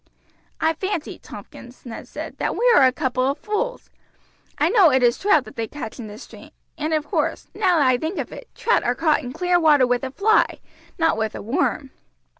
"I 0.59 0.73
fancy, 0.73 1.19
Tompkins," 1.19 1.85
Ned 1.85 2.07
said, 2.07 2.39
"that 2.39 2.55
we 2.55 2.67
are 2.75 2.85
a 2.87 2.91
couple 2.91 3.29
of 3.29 3.37
fools. 3.37 3.91
I 4.57 4.67
know 4.69 4.89
it 4.89 5.03
is 5.03 5.15
trout 5.19 5.43
that 5.45 5.55
they 5.57 5.67
catch 5.67 5.99
in 5.99 6.07
this 6.07 6.23
stream, 6.23 6.49
and 6.75 6.91
of 6.91 7.05
course, 7.05 7.49
now 7.53 7.79
I 7.79 7.99
think 7.99 8.17
of 8.17 8.31
it, 8.31 8.49
trout 8.55 8.83
are 8.83 8.95
caught 8.95 9.21
in 9.21 9.31
clear 9.31 9.59
water 9.59 9.85
with 9.85 10.03
a 10.03 10.09
fly, 10.09 10.59
not 10.97 11.17
with 11.17 11.35
a 11.35 11.41
worm. 11.43 11.91